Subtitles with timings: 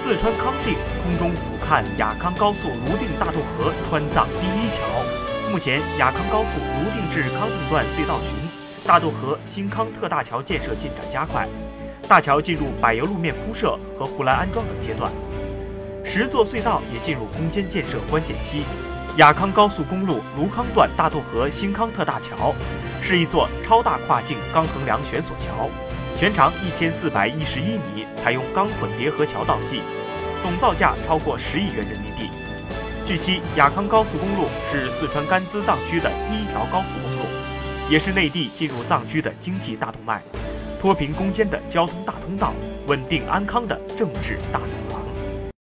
[0.00, 4.84] 四川康定空中俯瞰雅康高速泸定大渡河川藏第一桥。
[5.50, 8.28] 目前，雅康高速泸定至康定段隧道群、
[8.86, 11.48] 大渡河新康特大桥建设进展加快，
[12.06, 15.10] 大桥进入柏油路面铺设和护栏安装等阶段，
[16.04, 18.62] 十座隧道也进入攻坚建设关键期。
[19.16, 22.54] 雅康高速公路泸康段大渡河新康特大桥
[23.02, 25.68] 是一座超大跨境钢横梁悬索桥，
[26.18, 29.82] 全长一千四百一十一米，采用钢混叠合桥道系，
[30.42, 32.28] 总造价超过十亿元人民币。
[33.06, 37.22] 据悉，雅康高速公路是四川甘孜藏区的第一条高速公路，
[37.88, 40.20] 也是内地进入藏区的经济大动脉，
[40.80, 42.52] 脱贫攻坚的交通大通道，
[42.88, 45.07] 稳定安康的政治大走廊。